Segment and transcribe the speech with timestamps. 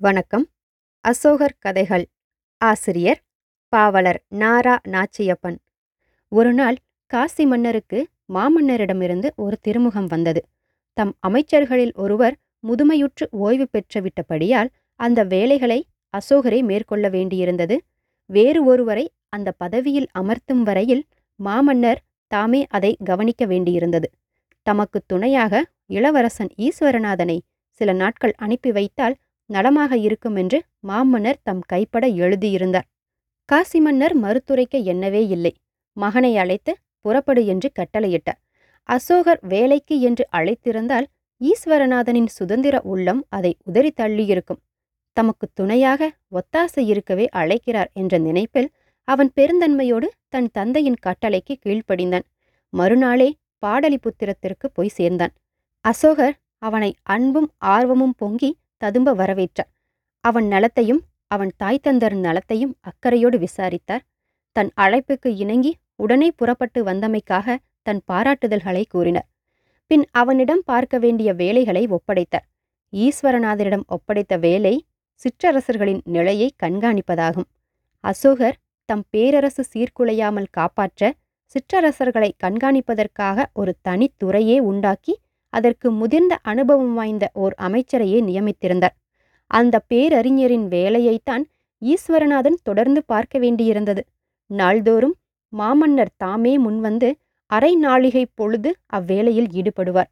[0.00, 0.48] வணக்கம்.
[1.00, 2.04] அசோகர் கதைகள்.
[2.58, 3.22] ஆசிரியர்
[3.68, 5.56] பாவலர் நாரா நாச்சியப்பன்.
[6.28, 6.76] ஒரு நாள்
[7.06, 10.44] காசி மன்னருக்கு மாமன்னரிடமிருந்து ஒரு திருமுகம் வந்தது.
[10.92, 12.36] தம் அமைச்சர்களில் ஒருவர்
[12.68, 17.76] முதுமையுற்று ஓய்வு பெற்றுவிட்டபடியால் அந்த வேலைகளை அசோகரே மேற்கொள்ள வேண்டியிருந்தது.
[18.26, 21.04] வேறு ஒருவரை அந்த பதவியில் அமர்த்தும் வரையில்
[21.36, 24.04] மாமன்னர் தாமே அதை கவனிக்க வேண்டியிருந்தது.
[24.62, 27.38] தமக்கு துணையாக இளவரசன் ஈஸ்வரநாதனை
[27.70, 29.16] சில நாட்கள் அனுப்பி வைத்தால்
[29.50, 32.86] நலமாக இருக்கும் என்று மாமன்னர் தம் கைப்பட எழுதியிருந்தார்.
[33.48, 35.52] காசி மன்னர் மறுத்துரைக்க எண்ணவே இல்லை.
[35.96, 38.40] மகனை அழைத்து புறப்படு என்று கட்டளையிட்டார்.
[38.88, 41.06] அசோகர் வேலைக்கு என்று அழைத்திருந்தால்
[41.40, 44.60] ஈஸ்வரநாதனின் சுதந்திர உள்ளம் அதை உதறி தள்ளியிருக்கும்.
[45.16, 48.68] தமக்கு துணையாக ஒத்தாசை இருக்கவே அழைக்கிறார் என்ற நினைப்பில்
[49.08, 52.26] அவன் பெருந்தன்மையோடு தன் தந்தையின் கட்டளைக்கு கீழ்ப்படிந்தான்.
[52.72, 53.28] மறுநாளே
[53.66, 55.32] பாடலிபுத்திரத்திற்கு போய் சேர்ந்தான்.
[55.84, 58.50] அசோகர் அவனை அன்பும் ஆர்வமும் பொங்கி
[58.82, 59.70] ததும்ப வரவேற்றார்
[60.24, 64.04] அவன் நலத்தையும் அவன் தாய் தந்தர் நலத்தையும் அக்கறையோடு விசாரித்தார்.
[64.56, 69.26] தன் அழைப்புக்கு இணங்கி உடனே புறப்பட்டு வந்தமைக்காக தன் பாராட்டுதல்களை கூறினர்.
[69.90, 72.46] பின் அவனிடம் பார்க்க வேண்டிய வேலைகளை ஒப்படைத்தார்.
[72.92, 74.74] ஈஸ்வரநாதரிடம் ஒப்படைத்த வேலை
[75.20, 77.48] சிற்றரசர்களின் நிலையை கண்காணிப்பதாகும்.
[78.04, 81.12] அசோகர் தம் பேரரசு சீர்குலையாமல் காப்பாற்ற
[81.54, 85.14] சிற்றரசர்களை கண்காணிப்பதற்காக ஒரு தனித்துறையே உண்டாக்கி
[85.58, 88.96] அதற்கு முதிர்ந்த அனுபவம் வாய்ந்த ஓர் அமைச்சரையே நியமித்திருந்தார்.
[89.50, 91.44] அந்த பேரறிஞரின் வேலையைத்தான்
[91.82, 94.02] ஈஸ்வரநாதன் தொடர்ந்து பார்க்க வேண்டியிருந்தது.
[94.50, 95.16] நாள்தோறும்
[95.52, 97.08] மாமன்னர் தாமே முன்வந்து
[97.50, 100.10] அரை நாளிகை பொழுது அவ்வேளையில் ஈடுபடுவார்.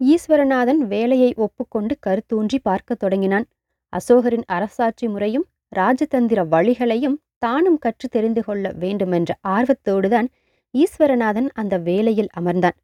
[0.00, 3.46] ஈஸ்வரநாதன் வேலையை ஒப்புக்கொண்டு கருத்தூன்றி பார்க்கத் தொடங்கினான்.
[3.92, 10.28] அசோகரின் அரசாட்சி முறையும் ராஜதந்திர வழிகளையும் தானும் கற்று தெரிந்து கொள்ள வேண்டுமென்ற ஆர்வத்தோடுதான்
[10.74, 12.76] ஈஸ்வரநாதன் அந்த வேலையில் அமர்ந்தான்.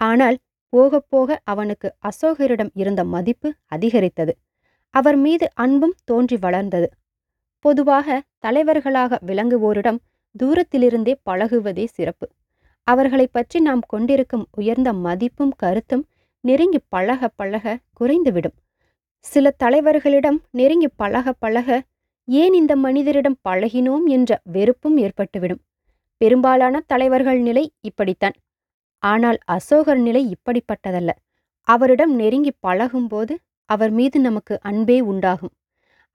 [0.00, 0.36] ஆனால்
[0.68, 4.36] போகப் போக அவனுக்கு அசோகரிடம் இருந்த மதிப்பு அதிகரித்தது.
[4.90, 6.90] அவர் மீது அன்பும் தோன்றி வளர்ந்தது.
[7.58, 9.98] பொதுவாக தலைவர்களாக விளங்குவோரிடம்
[10.42, 12.28] தூரத்திலிருந்தே பழகுவதே சிறப்பு.
[12.82, 16.06] அவர்களைப் பற்றி நாம் கொண்டிருக்கும் உயர்ந்த மதிப்பும் கருத்தும்
[16.40, 18.56] நெருங்கி பழக பழக குறைந்துவிடும்.
[19.18, 21.82] சில தலைவர்களிடம் நெருங்கி பழக பழக
[22.24, 25.62] ஏன் இந்த மனிதரிடம் பழகினோம் என்ற வெறுப்பும் ஏற்பட்டுவிடும்.
[26.16, 28.32] பெரும்பாலான தலைவர்கள் நிலை இப்படித்தான்.
[29.02, 31.10] ஆனால் அசோகர் நிலை இப்படிப்பட்டதல்ல.
[31.62, 33.34] அவரிடம் நெருங்கி பழகும்போது
[33.64, 35.52] அவர் மீது நமக்கு அன்பே உண்டாகும்.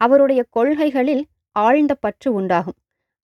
[0.02, 1.24] அவருடைய கொள்கைகளில்
[1.56, 2.78] ஆழ்ந்த பற்று உண்டாகும்.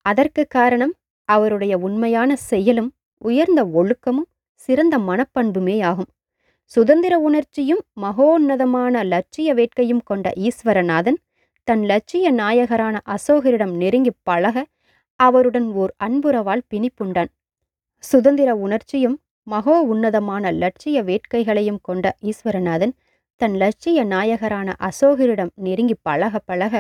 [0.06, 0.94] அதற்கு காரணம்
[1.30, 2.92] அவருடைய உண்மையான செயலும்
[3.22, 6.10] உயர்ந்த ஒழுக்கமும் சிறந்த மனப்பண்புமே ஆகும்.
[6.72, 11.20] சுதந்திர உணர்ச்சியும் மகோன்னதமான லட்சிய வேட்கையும் கொண்ட ஈஸ்வரநாதன்
[11.64, 14.66] தன் லட்சிய நாயகரான அசோகரிடம் நெருங்கி பழக
[15.20, 17.32] அவருடன் ஓர் அன்புறவால் பிணிப்புண்டான்.
[18.04, 22.94] சுதந்திர உணர்ச்சியும் மகோ உன்னதமான லட்சிய வேட்கைகளையும் கொண்ட ஈஸ்வரநாதன்
[23.42, 26.76] தன் லட்சிய நாயகரான அசோகரிடம் நெருங்கி பழக பழக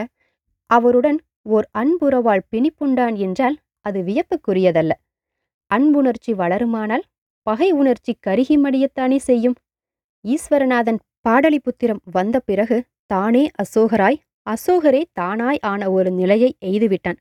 [0.69, 4.94] அவருடன் ஓர் அன்புறவால் பிணிப்புண்டான் என்றால் அது வியப்புக்குரியதல்ல.
[5.72, 7.05] அன்புணர்ச்சி வளருமானால்
[7.47, 9.55] பகை உணர்ச்சி கருகி மடியத்தானே செய்யும்.
[10.25, 10.99] ஈஸ்வரநாதன்
[11.29, 17.19] பாடலிபுத்திரம் வந்த பிறகு தானே அசோகராய் அசோகரே தானாய் ஆன ஒரு நிலையை எய்துவிட்டான்.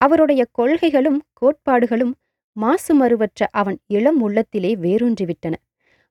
[0.00, 2.14] அவருடைய கொள்கைகளும் கோட்பாடுகளும்
[2.60, 5.54] மாசுமருவற்ற அவன் இளம் உள்ளத்திலே வேரூன்றிவிட்டன.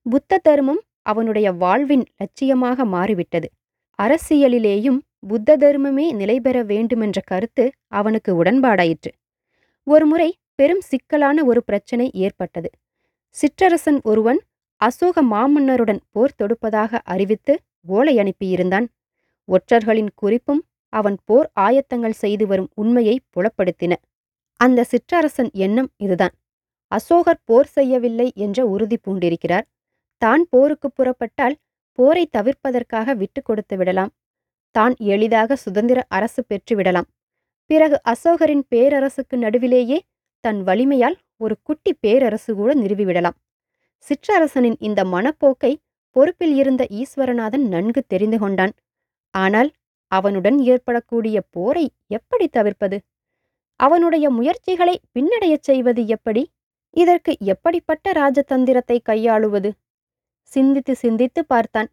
[0.05, 3.47] புத்த தர்மம் அவனுடைய வாழ்வின் லட்சியமாக மாறிவிட்டது.
[3.99, 9.11] அரசியலிலேயும் புத்த தர்மமே நிலைபெற வேண்டுமென்ற கருத்து அவனுக்கு உடன்பாடாயிற்று.
[9.87, 12.69] ஒருமுறை பெரும் சிக்கலான ஒரு பிரச்சனை ஏற்பட்டது.
[13.35, 14.39] சிற்றரசன் ஒருவன்
[14.81, 18.87] அசோக மாமன்னருடன் போர் தொடுப்பதாக அறிவித்து ஓலை அனுப்பியிருந்தான்.
[19.49, 20.61] ஒற்றர்களின் குறிப்பும்
[20.93, 23.93] அவன் போர் ஆயத்தங்கள் செய்து வரும் உண்மையை புலப்படுத்தின.
[24.59, 26.33] அந்த சிற்றரசன் எண்ணம் இதுதான்.
[26.91, 29.65] அசோகர் போர் செய்யவில்லை என்ற உறுதி பூண்டிருக்கிறார்.
[30.21, 31.55] தான் போருக்கு புறப்பட்டால்
[31.97, 34.11] போரை தவிர்ப்பதற்காக விட்டு கொடுத்து விடலாம்.
[34.75, 37.07] தான் எளிதாக சுதந்திர அரசு பெற்றுவிடலாம்
[37.69, 39.97] பிறகு அசோகரின் பேரரசுக்கு நடுவிலேயே
[40.43, 43.37] தன் வலிமையால் ஒரு குட்டி பேரரசு கூட நிறுவிவிடலாம்
[44.05, 45.71] சிற்றரசனின் இந்த மனப்போக்கை
[46.15, 48.73] பொறுப்பில் இருந்த ஈஸ்வரநாதன் நன்கு தெரிந்து கொண்டான்.
[49.33, 49.69] ஆனால்
[50.11, 51.85] அவனுடன் ஏற்படக்கூடிய போரை
[52.17, 52.97] எப்படி தவிர்ப்பது?
[53.79, 56.51] அவனுடைய முயற்சிகளை பின்னடையச் செய்வது எப்படி?
[56.89, 59.71] இதற்கு எப்படிப்பட்ட ராஜதந்திரத்தை கையாளுவது?
[60.41, 61.89] சிந்தித்து சிந்தித்து பார்த்தான்.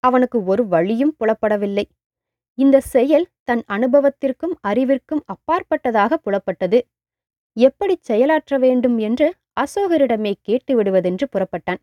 [0.00, 1.84] அவனுக்கு ஒரு வழியும் புலப்படவில்லை.
[2.54, 6.80] இந்த செயல் தன் அனுபவத்திற்கும் அறிவிற்கும் அப்பாற்பட்டதாக புலப்பட்டது.
[7.52, 11.80] எப்படி செயலாற்ற வேண்டும் என்று அசோகரிடமே கேட்டு விடுவதென்று புறப்பட்டான்.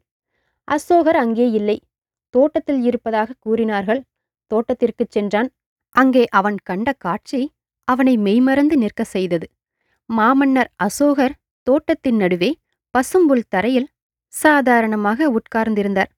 [0.63, 1.81] அசோகர் அங்கே இல்லை.
[2.29, 4.03] தோட்டத்தில் இருப்பதாக கூறினார்கள்.
[4.51, 5.49] தோட்டத்திற்குச் சென்றான்.
[5.89, 7.54] அங்கே அவன் கண்ட காட்சி
[7.87, 9.47] அவனை மெய்மறந்து நிற்க செய்தது.
[10.09, 11.35] மாமன்னர் அசோகர்
[11.67, 12.51] தோட்டத்தின் நடுவே
[12.95, 13.89] பசும்புல் தரையில்
[14.33, 16.11] சாதாரணமாக உட்கார்ந்திருந்தார்.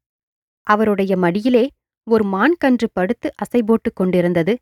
[0.67, 1.65] அவருடைய மடியிலே
[2.07, 4.53] ஒரு மான்கன்று படுத்து அசைபோட்டுக் கொண்டிருந்தது.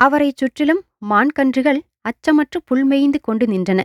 [0.00, 3.80] அவரைச் சுற்றிலும் மான்கன்றுகள் அச்சமற்று புல்மேய்ந்து கொண்டு நின்றன.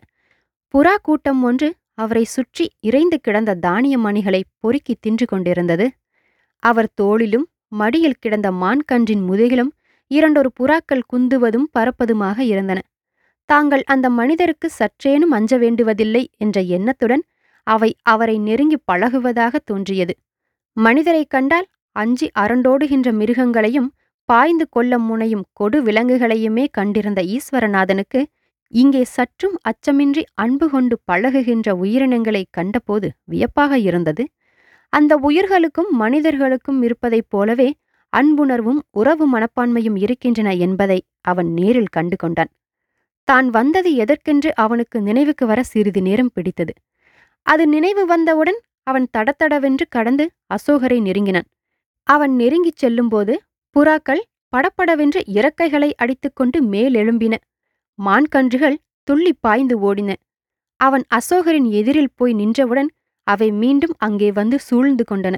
[0.74, 5.86] புறா கூட்டம் ஒன்று அவரை சுற்றி இறைந்து கிடந்த தானிய மணிகளை பொறுக்கி தின்று கொண்டிருந்தது.
[6.64, 9.72] அவர் தோளிலும் மடியில் கிடந்த மான்கன்றின் முதுகிலும்
[10.12, 12.80] இரண்டொரு புறாக்கள் குந்துவதும் பறப்பதுமாக இருந்தன.
[13.50, 17.24] தாங்கள் அந்த மனிதருக்கு சற்றேனும் அஞ்ச வேண்டுவதில்லை என்ற எண்ணத்துடன்
[17.68, 20.14] அவை அவரை நெருங்கி பழகுவதாக தோன்றியது.
[20.78, 23.90] மனிதரைக் கண்டால் அஞ்சி அரண்டோடுகின்ற மிருகங்களையும்
[24.30, 28.26] பாய்ந்து கொள்ள முனையும் கொடு விலங்குகளையுமே கண்டிருந்த ஈஸ்வரநாதனுக்கு
[28.74, 34.24] இங்கே சற்றும் அச்சமின்றி அன்பு கொண்டு பழகுகின்ற உயிரினங்களை கண்டபோது வியப்பாக இருந்தது.
[34.94, 37.70] அந்த உயிர்களுக்கும் மனிதர்களுக்கும் இருப்பதைப் போலவே
[38.14, 42.52] அன்புணர்வும் உறவு மனப்பான்மையும் இருக்கின்றன என்பதை அவன் நேரில் கண்டு கொண்டான்
[43.28, 46.74] தான் வந்தது எதற்கென்று அவனுக்கு நினைவுக்கு வர சிறிது நேரம் பிடித்தது.
[47.46, 50.26] அது நினைவு வந்தவுடன் அவன் தடத்தடவென்று கடந்து
[50.56, 51.48] அசோகரை நெருங்கினான்.
[52.08, 53.34] அவன் நெருங்கிச் செல்லும்போது
[53.76, 57.36] புறாக்கள் படப்படவென்று இறக்கைகளை அடித்துக்கொண்டு மேலெழும்பின.
[58.00, 58.78] மான்கன்றுகள்
[59.08, 60.12] துள்ளி பாய்ந்து ஓடின.
[60.80, 62.90] அவன் அசோகரின் எதிரில் போய் நின்றவுடன்
[63.28, 65.36] அவை மீண்டும் அங்கே வந்து சூழ்ந்து கொண்டன.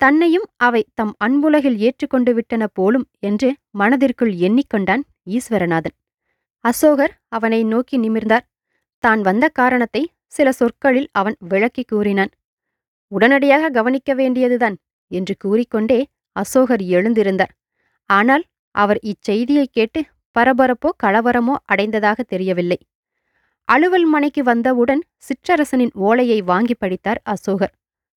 [0.00, 5.94] தன்னையும் அவை தம் அன்புலகில் ஏற்றுக்கொண்டு விட்டன போலும் என்று மனதிற்குள் எண்ணிக்கொண்டான் ஈஸ்வரநாதன்.
[6.64, 8.44] அசோகர் அவனை நோக்கி நிமிர்ந்தார்.
[8.98, 12.30] தான் வந்த காரணத்தை சில சொற்களில் அவன் விளக்கி கூறினான்.
[13.12, 14.76] உடனடியாக கவனிக்க வேண்டியதுதான்
[15.10, 17.52] என்று கூறிக்கொண்டே அசோகர் எழுந்திருந்தார்.
[18.10, 18.44] ஆனால்
[18.74, 20.00] அவர் இச்செய்தியைக் கேட்டு
[20.36, 22.78] பரபரப்போ கலவரமோ அடைந்ததாக தெரியவில்லை.
[23.68, 27.74] அலுவல் மனைக்கு வந்தவுடன் சிற்றரசனின் ஓலையை வாங்கி படித்தார் அசோகர்.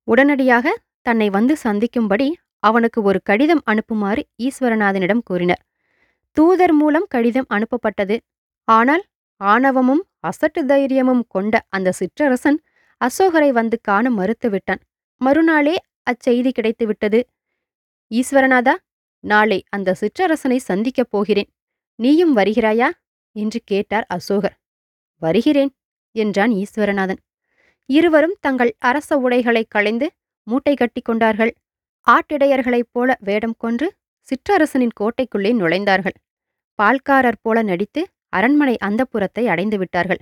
[0.07, 0.67] உடனடியாக
[1.01, 5.65] தன்னை வந்து சந்திக்கும்படி அவனுக்கு ஒரு கடிதம் அனுப்புமாறு ஈஸ்வரநாதனிடம் கூறினர்.
[6.31, 8.19] தூதர் மூலம் கடிதம் அனுப்பப்பட்டது.
[8.63, 9.03] ஆனால்
[9.37, 12.57] ஆணவமும் அசட்டு தைரியமும் கொண்ட அந்த சிற்றரசன்
[13.05, 14.81] அசோகரை வந்து காண மறுத்துவிட்டான்.
[15.17, 15.75] மறுநாளே
[16.11, 17.23] அச்செய்தி கிடைத்துவிட்டது.
[18.09, 18.71] ஈஸ்வரநாதா
[19.19, 21.53] நாளை அந்த சிற்றரசனை சந்திக்கப் போகிறேன்.
[21.95, 22.89] நீயும் வருகிறாயா?
[23.31, 24.57] என்று கேட்டார் அசோகர்.
[25.17, 25.75] வருகிறேன்
[26.11, 27.17] என்றான் ஈஸ்வரநாதன்.
[27.85, 30.11] இருவரும் தங்கள் அரச உடைகளைக் களைந்து
[30.51, 31.51] மூட்டை கட்டி கொண்டார்கள்.
[32.07, 33.87] ஆட்டிடையர்களைப் போல வேடம் கொன்று
[34.27, 36.17] சிற்றரசனின் கோட்டைக்குள்ளே நுழைந்தார்கள்.
[36.79, 38.01] பால்காரர் போல நடித்து
[38.37, 40.21] அரண்மனை அந்தப்புறத்தை அடைந்து விட்டார்கள்.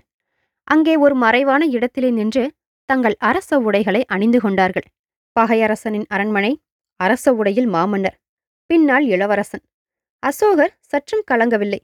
[0.68, 2.44] அங்கே ஒரு மறைவான இடத்திலே நின்று
[2.90, 4.88] தங்கள் அரச உடைகளை அணிந்து கொண்டார்கள்.
[5.36, 6.52] பகையரசனின் அரண்மனை
[7.00, 8.18] அரச உடையில் மாமன்னர்
[8.70, 9.64] பின்னால் இளவரசன்.
[10.24, 11.80] அசோகர் சற்றும் கலங்கவில்லை.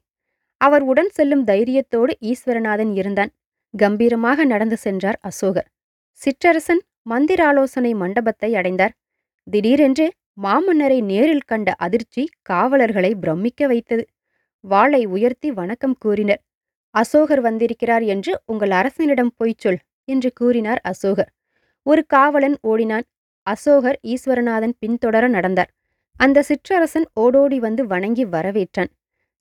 [0.62, 3.32] அவர் உடன் செல்லும் தைரியத்தோடு ஈஸ்வரநாதன் இருந்தான்.
[3.74, 5.68] கம்பீரமாக நடந்து சென்றார் அசோகர்.
[6.22, 8.94] சிற்றரசன் மந்திராலோசனை மண்டபத்தை அடைந்தார்.
[9.48, 10.06] திடீரென்று
[10.44, 14.04] மாமன்னரை நேரில் கண்ட அதிர்ச்சி காவலர்களை பிரமிக்க வைத்தது.
[14.64, 16.42] வாளை உயர்த்தி வணக்கம் கூறினர்.
[16.96, 21.32] அசோகர் வந்திருக்கிறார் என்று உங்கள் அரசனிடம் போய்ச் சொல் என்று கூறினார் அசோகர்.
[21.86, 23.06] ஒரு காவலன் ஓடினான்.
[23.48, 25.72] அசோகர் ஈஸ்வரநாதன் பின்தொடர நடந்தார்.
[26.20, 28.92] அந்த சிற்றரசன் ஓடோடி வந்து வணங்கி வரவேற்றான்.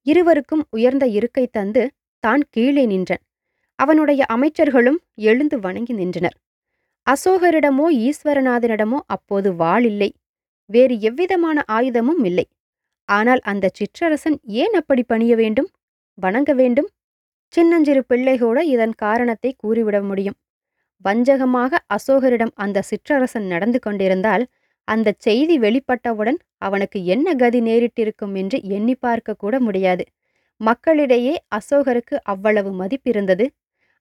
[0.07, 1.83] இருவருக்கும் உயர்ந்த இருக்கை தந்து
[2.25, 3.23] தான் கீழே நின்றான்.
[3.79, 6.37] அவனுடைய அமைச்சர்களும் எழுந்து வணங்கி நின்றனர்.
[7.06, 10.11] அசோகரிடமோ ஈஸ்வரநாதனிடமோ அப்போது வாள் இல்லை.
[10.71, 12.47] வேறு எவ்விதமான ஆயுதமும் இல்லை.
[13.09, 15.69] ஆனால் அந்த சிற்றரசன் ஏன் அப்படி பணிய வேண்டும்?
[16.19, 16.89] வணங்க வேண்டும்?
[17.55, 20.37] சின்னஞ்சிறு பிள்ளைகூட இதன் காரணத்தை கூறிவிட முடியும்.
[21.05, 24.45] வஞ்சகமாக அசோகரிடம் அந்த சிற்றரசன் நடந்து கொண்டிருந்தால்
[24.89, 30.05] அந்தச் செய்தி வெளிப்பட்டவுடன் அவனுக்கு என்ன கதி நேரிட்டிருக்கும் என்று எண்ணி பார்க்க கூட முடியாது.
[30.61, 33.46] மக்களிடையே அசோகருக்கு அவ்வளவு மதிப்பிருந்தது.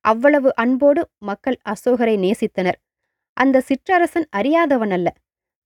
[0.06, 2.80] அவ்வளவு அன்போடு மக்கள் அசோகரை நேசித்தனர்.
[3.38, 5.08] அந்த சிற்றரசன் அறியாதவன் அல்ல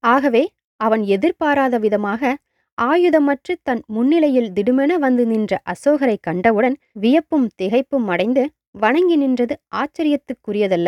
[0.03, 0.43] ஆகவே
[0.79, 2.35] அவன் எதிர்பாராத விதமாக
[2.77, 10.87] ஆயுதமற்று தன் முன்னிலையில் திடுமென வந்து நின்ற அசோகரை கண்டவுடன் வியப்பும் திகைப்பும் அடைந்து வணங்கி நின்றது ஆச்சரியத்துக்குரியதல்ல.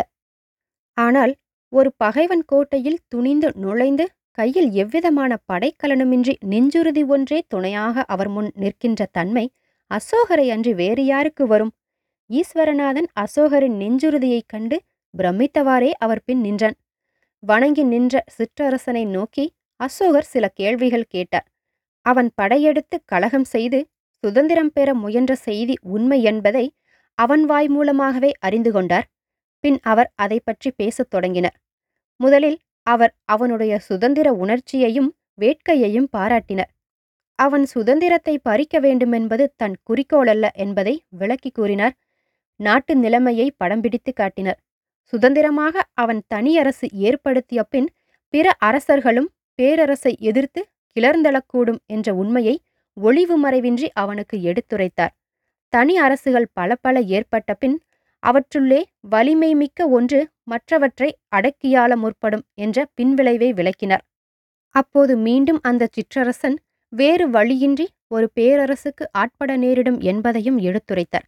[0.98, 1.34] ஆனால்
[1.74, 9.46] ஒரு பகைவன் கோட்டையில் துணிந்து நுழைந்து கையில் எவ்விதமான படைக்கலனுமின்றி நெஞ்சுறுதி ஒன்றே துணையாக அவர் முன் நிற்கின்ற தன்மை
[9.92, 11.74] அசோகரை அன்றி வேறு யாருக்கு வரும்?
[12.30, 14.78] ஈஸ்வரநாதன் அசோகரின் நெஞ்சுறுதியைக் கண்டு
[15.14, 16.78] பிரமித்தவாறே அவர் பின் நின்றான்.
[17.44, 19.46] வணங்கி நின்ற சிற்றரசனை நோக்கி
[19.80, 21.48] அசோகர் சில கேள்விகள் கேட்டார்
[22.06, 23.80] அவன் படையெடுத்து கலகம் செய்து
[24.24, 26.66] சுதந்திரம் பெற முயன்ற செய்தி உண்மை என்பதை
[27.18, 29.08] அவன் வாய் மூலமாகவே அறிந்து கொண்டார்.
[29.64, 31.56] பின் அவர் அதை பற்றி பேசத் தொடங்கினர்.
[32.20, 35.10] முதலில் அவர் அவனுடைய சுதந்திர உணர்ச்சியையும்
[35.42, 36.72] வேட்கையையும் பாராட்டினர்.
[37.40, 41.96] அவன் சுதந்திரத்தை பறிக்க வேண்டுமென்பது தன் குறிக்கோளல்ல என்பதை விளக்கி கூறினார்.
[42.60, 44.60] நாட்டு நிலைமையை படம் பிடித்து காட்டினர்.
[45.14, 47.90] சுதந்திரமாக அவன் தனியரசு ஏற்படுத்திய பின்
[48.34, 50.62] பிற அரசர்களும் பேரரசை எதிர்த்து
[50.96, 52.56] கிளர்ந்தளக்கூடும் என்ற உண்மையை
[52.98, 55.14] ஒளிவு மறைவின்றி அவனுக்கு எடுத்துரைத்தார்.
[55.74, 57.78] தனி அரசுகள் பல பல ஏற்பட்ட பின்
[58.24, 64.04] அவற்றுள்ளே வலிமை மிக்க ஒன்று மற்றவற்றை அடக்கியாள முற்படும் என்ற பின்விளைவை விளக்கினார்.
[64.76, 66.58] அப்போது மீண்டும் அந்த சிற்றரசன்
[66.94, 71.28] வேறு வழியின்றி ஒரு பேரரசுக்கு ஆட்பட நேரிடும் என்பதையும் எடுத்துரைத்தார்.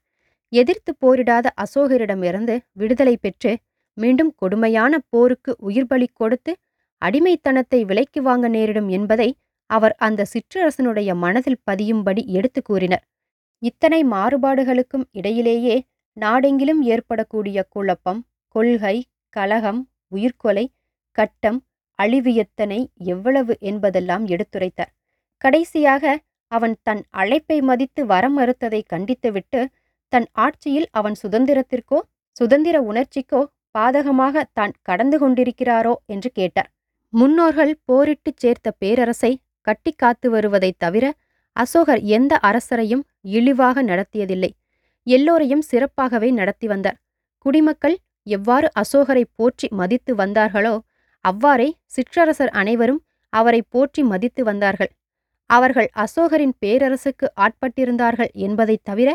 [0.54, 3.52] எதிர்த்து போரிடாத அசோகரிடமிருந்து விடுதலை பெற்று
[4.02, 6.52] மீண்டும் கொடுமையான போருக்கு உயிர்பலி கொடுத்து
[7.02, 9.30] அடிமைத்தனத்தை விலைக்கு வாங்க நேரிடும் என்பதை
[9.70, 13.04] அவர் அந்த சிற்றரசனுடைய மனதில் பதியும்படி எடுத்து கூறினர்.
[13.64, 15.76] இத்தனை மாறுபாடுகளுக்கும் இடையிலேயே
[16.18, 18.22] நாடெங்கிலும் ஏற்படக்கூடிய குழப்பம்
[18.56, 18.96] கொள்கை
[19.34, 20.66] கலகம் உயிர்கொலை
[21.18, 21.60] கட்டம்
[22.00, 24.92] அழிவு எத்தனை எவ்வளவு என்பதெல்லாம் எடுத்துரைத்தார்.
[25.42, 26.14] கடைசியாக
[26.52, 29.60] அவன் தன் அழைப்பை மதித்து வர மறுத்ததை கண்டித்துவிட்டு
[30.14, 32.00] தன் ஆட்சியில் அவன் சுதந்திரத்திற்கோ
[32.38, 33.42] சுதந்திர உணர்ச்சிக்கோ
[33.76, 36.70] பாதகமாக தான் கடந்து கொண்டிருக்கிறாரோ என்று கேட்டார்.
[37.14, 41.06] முன்னோர்கள் போரிட்டுச் சேர்த்த பேரரசை கட்டி காத்து வருவதைத் தவிர
[41.56, 44.52] அசோகர் எந்த அரசரையும் இழிவாக நடத்தியதில்லை.
[45.08, 46.98] எல்லோரையும் சிறப்பாகவே நடத்தி வந்தார்.
[47.46, 47.98] குடிமக்கள்
[48.28, 50.76] எவ்வாறு அசோகரை போற்றி மதித்து வந்தார்களோ
[51.26, 53.02] அவ்வாறே சிற்றரசர் அனைவரும்
[53.34, 54.92] அவரை போற்றி மதித்து வந்தார்கள்.
[55.50, 59.10] அவர்கள் அசோகரின் பேரரசுக்கு ஆட்பட்டிருந்தார்கள் என்பதைத் தவிர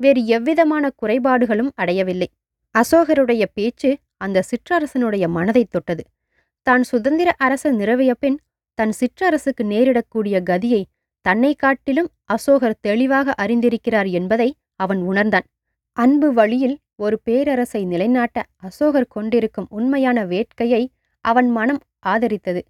[0.00, 2.28] வேறு எவ்விதமான குறைபாடுகளும் அடையவில்லை.
[2.80, 6.04] அசோகருடைய பேச்சு அந்த சிற்றரசனுடைய மனதைத் தொட்டது.
[6.62, 8.40] தான் சுதந்திர அரசு நிறுவிய பின்
[8.74, 10.84] தன் சிற்றரசுக்கு நேரிடக்கூடிய கதியை
[11.20, 15.42] தன்னை காட்டிலும் அசோகர் தெளிவாக அறிந்திருக்கிறார் என்பதை அவன் உணர்ந்தான்.
[15.92, 20.86] அன்பு வழியில் ஒரு பேரரசை நிலைநாட்ட அசோகர் கொண்டிருக்கும் உண்மையான வேட்கையை
[21.20, 22.60] அவன் மனம் ஆதரித்தது.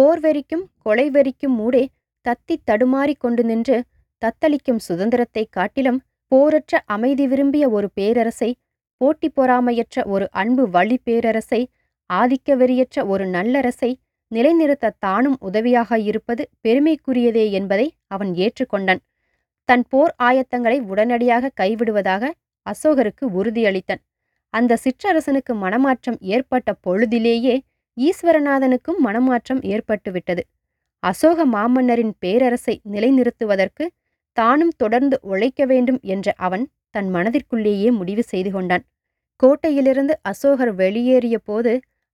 [0.00, 1.86] போர்வெறிக்கும் கொலைவெறிக்கும் மூடே
[2.28, 3.84] தத்தி தடுமாறி கொண்டு நின்று
[4.24, 8.56] தத்தளிக்கும் சுதந்திரத்தைக் காட்டிலும் போரற்ற அமைதி விரும்பிய ஒரு பேரரசை
[9.00, 11.60] போட்டி பொறாமையற்ற ஒரு அன்பு வழி பேரரசை
[12.10, 13.90] ஆதிக்க வெறியற்ற ஒரு நல்லரசை
[14.30, 19.00] நிலைநிறுத்த தானும் உதவியாக இருப்பது பெருமைக்குரியதே என்பதை அவன் ஏற்றுக்கொண்டான்.
[19.68, 22.24] தன் போர் ஆயத்தங்களை உடனடியாக கைவிடுவதாக
[22.66, 24.02] அசோகருக்கு உறுதியளித்தான்.
[24.54, 27.56] அந்த சிற்றரசனுக்கு மனமாற்றம் ஏற்பட்ட பொழுதிலேயே
[27.96, 30.42] ஈஸ்வரநாதனுக்கும் மனமாற்றம் ஏற்பட்டுவிட்டது.
[31.02, 33.84] அசோக மாமன்னரின் பேரரசை நிலைநிறுத்துவதற்கு
[34.36, 38.84] தானும் தொடர்ந்து உழைக்க வேண்டும் என்ற அவன் தன் மனதிற்குள்ளேயே முடிவு செய்து கொண்டான்.
[39.40, 41.72] கோட்டையிலிருந்து அசோகர் வெளியேறிய போது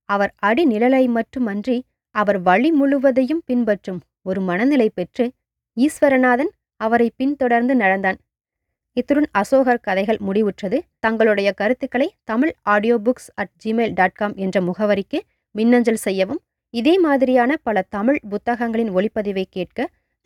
[0.09, 1.77] அவர் அடிநிழலை மட்டுமன்றி
[2.15, 5.25] அவர் வழி முழுவதையும் பின்பற்றும் ஒரு மனநிலை பெற்று
[5.77, 8.17] ஈஸ்வரநாதன் அவரை பின்தொடர்ந்து நடந்தான்.
[8.97, 10.77] இத்துடன் அசோகர் கதைகள் முடிவுற்றது.
[10.99, 15.19] தங்களுடைய கருத்துக்களை Tamil audio books at Gmail dot com என்ற முகவரிக்கு
[15.55, 16.41] மின்னஞ்சல் செய்யவும்
[16.73, 19.79] இதே மாதிரியான பல தமிழ் புத்தகங்களின் ஒளிப்பதிவை கேட்க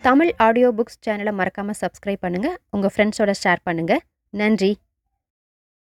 [0.04, 4.02] தமிழ் ஆடியோ புக்ஸ் சேனலை மறக்காமல் சப்ஸ்கிரைப் பண்ணுங்கள் உங்கள் ஃப்ரெண்ட்ஸோட ஷேர் பண்ணுங்கள்
[4.34, 4.72] நன்றி.